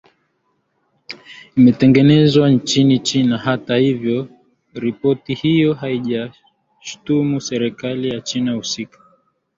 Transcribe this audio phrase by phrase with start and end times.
[1.55, 4.27] limetengenezwa nchini china hata hivyo
[4.73, 8.99] ripoti hiyo haijastumu serikali ya china kuhusika